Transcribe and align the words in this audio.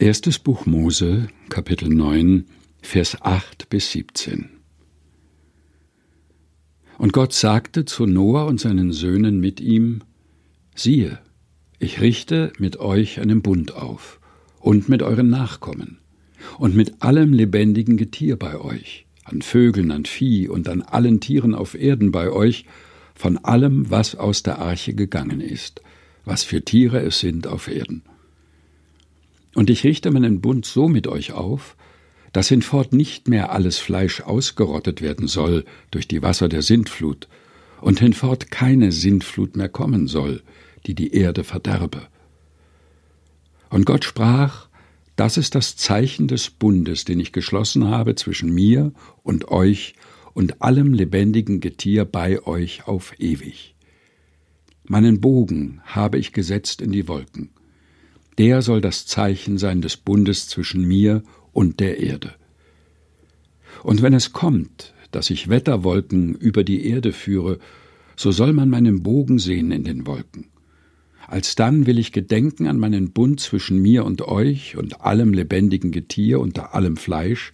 Erstes 0.00 0.38
Buch 0.38 0.64
Mose, 0.64 1.28
Kapitel 1.50 1.90
9, 1.90 2.46
Vers 2.80 3.20
8 3.20 3.68
bis 3.68 3.92
17. 3.92 4.48
Und 6.96 7.12
Gott 7.12 7.34
sagte 7.34 7.84
zu 7.84 8.06
Noah 8.06 8.46
und 8.46 8.58
seinen 8.58 8.92
Söhnen 8.92 9.40
mit 9.40 9.60
ihm: 9.60 10.00
Siehe, 10.74 11.18
ich 11.78 12.00
richte 12.00 12.50
mit 12.58 12.78
euch 12.78 13.20
einen 13.20 13.42
Bund 13.42 13.74
auf 13.74 14.20
und 14.58 14.88
mit 14.88 15.02
euren 15.02 15.28
Nachkommen 15.28 15.98
und 16.56 16.74
mit 16.74 17.02
allem 17.02 17.34
lebendigen 17.34 17.98
Getier 17.98 18.38
bei 18.38 18.58
euch, 18.58 19.04
an 19.24 19.42
Vögeln, 19.42 19.90
an 19.90 20.06
Vieh 20.06 20.48
und 20.48 20.66
an 20.70 20.80
allen 20.80 21.20
Tieren 21.20 21.54
auf 21.54 21.74
Erden 21.74 22.10
bei 22.10 22.30
euch, 22.30 22.64
von 23.14 23.36
allem, 23.36 23.90
was 23.90 24.14
aus 24.14 24.42
der 24.42 24.60
Arche 24.60 24.94
gegangen 24.94 25.42
ist, 25.42 25.82
was 26.24 26.42
für 26.42 26.64
Tiere 26.64 27.00
es 27.00 27.20
sind 27.20 27.46
auf 27.46 27.68
Erden 27.68 28.02
und 29.54 29.70
ich 29.70 29.84
richte 29.84 30.10
meinen 30.10 30.40
Bund 30.40 30.64
so 30.64 30.88
mit 30.88 31.06
euch 31.06 31.32
auf, 31.32 31.76
dass 32.32 32.48
hinfort 32.48 32.92
nicht 32.92 33.28
mehr 33.28 33.52
alles 33.52 33.78
Fleisch 33.78 34.20
ausgerottet 34.20 35.02
werden 35.02 35.26
soll 35.26 35.64
durch 35.90 36.06
die 36.06 36.22
Wasser 36.22 36.48
der 36.48 36.62
Sintflut, 36.62 37.28
und 37.80 38.00
hinfort 38.00 38.50
keine 38.50 38.92
Sintflut 38.92 39.56
mehr 39.56 39.68
kommen 39.68 40.06
soll, 40.06 40.42
die 40.86 40.94
die 40.94 41.14
Erde 41.14 41.44
verderbe. 41.44 42.08
Und 43.70 43.86
Gott 43.86 44.04
sprach, 44.04 44.68
das 45.16 45.36
ist 45.36 45.54
das 45.54 45.76
Zeichen 45.76 46.28
des 46.28 46.50
Bundes, 46.50 47.04
den 47.04 47.20
ich 47.20 47.32
geschlossen 47.32 47.88
habe 47.88 48.14
zwischen 48.14 48.52
mir 48.52 48.92
und 49.22 49.48
euch 49.48 49.94
und 50.32 50.62
allem 50.62 50.92
lebendigen 50.92 51.60
Getier 51.60 52.04
bei 52.04 52.42
euch 52.46 52.86
auf 52.86 53.14
ewig. 53.18 53.74
Meinen 54.84 55.20
Bogen 55.20 55.80
habe 55.84 56.18
ich 56.18 56.32
gesetzt 56.32 56.80
in 56.80 56.90
die 56.90 57.06
Wolken, 57.06 57.50
der 58.40 58.62
soll 58.62 58.80
das 58.80 59.04
Zeichen 59.04 59.58
sein 59.58 59.82
des 59.82 59.98
Bundes 59.98 60.48
zwischen 60.48 60.88
mir 60.88 61.22
und 61.52 61.78
der 61.78 62.00
Erde. 62.00 62.32
Und 63.82 64.00
wenn 64.00 64.14
es 64.14 64.32
kommt, 64.32 64.94
dass 65.10 65.28
ich 65.28 65.50
Wetterwolken 65.50 66.36
über 66.36 66.64
die 66.64 66.86
Erde 66.86 67.12
führe, 67.12 67.58
so 68.16 68.32
soll 68.32 68.54
man 68.54 68.70
meinen 68.70 69.02
Bogen 69.02 69.38
sehen 69.38 69.70
in 69.72 69.84
den 69.84 70.06
Wolken. 70.06 70.46
Alsdann 71.26 71.84
will 71.84 71.98
ich 71.98 72.12
gedenken 72.12 72.66
an 72.66 72.78
meinen 72.78 73.10
Bund 73.10 73.40
zwischen 73.40 73.78
mir 73.78 74.06
und 74.06 74.22
euch 74.22 74.74
und 74.78 75.02
allem 75.02 75.34
lebendigen 75.34 75.90
Getier 75.90 76.40
unter 76.40 76.74
allem 76.74 76.96
Fleisch, 76.96 77.52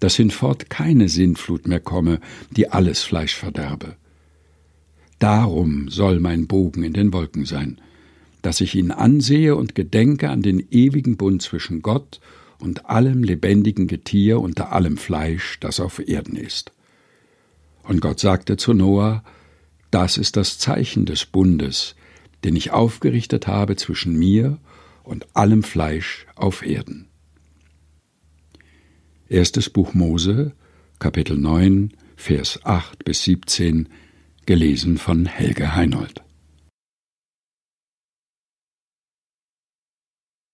dass 0.00 0.16
hinfort 0.16 0.70
keine 0.70 1.10
Sinnflut 1.10 1.68
mehr 1.68 1.80
komme, 1.80 2.20
die 2.50 2.70
alles 2.70 3.02
Fleisch 3.02 3.34
verderbe. 3.34 3.96
Darum 5.18 5.90
soll 5.90 6.20
mein 6.20 6.46
Bogen 6.46 6.84
in 6.84 6.94
den 6.94 7.12
Wolken 7.12 7.44
sein, 7.44 7.82
dass 8.42 8.60
ich 8.60 8.74
ihn 8.74 8.90
ansehe 8.90 9.56
und 9.56 9.74
gedenke 9.74 10.30
an 10.30 10.42
den 10.42 10.66
ewigen 10.70 11.16
Bund 11.16 11.42
zwischen 11.42 11.80
Gott 11.82 12.20
und 12.58 12.86
allem 12.86 13.22
lebendigen 13.22 13.86
Getier 13.86 14.40
unter 14.40 14.72
allem 14.72 14.96
Fleisch, 14.96 15.58
das 15.60 15.80
auf 15.80 16.06
Erden 16.06 16.36
ist. 16.36 16.72
Und 17.82 18.00
Gott 18.00 18.20
sagte 18.20 18.56
zu 18.56 18.72
Noah, 18.72 19.24
das 19.90 20.16
ist 20.16 20.36
das 20.36 20.58
Zeichen 20.58 21.06
des 21.06 21.26
Bundes, 21.26 21.96
den 22.44 22.56
ich 22.56 22.70
aufgerichtet 22.70 23.46
habe 23.46 23.76
zwischen 23.76 24.18
mir 24.18 24.58
und 25.02 25.36
allem 25.36 25.62
Fleisch 25.62 26.26
auf 26.34 26.64
Erden. 26.64 27.08
Erstes 29.28 29.70
Buch 29.70 29.94
Mose, 29.94 30.52
Kapitel 30.98 31.36
9, 31.36 31.92
Vers 32.16 32.60
8 32.64 33.04
bis 33.04 33.24
17, 33.24 33.88
gelesen 34.46 34.98
von 34.98 35.26
Helge 35.26 35.74
Heinold. 35.74 36.22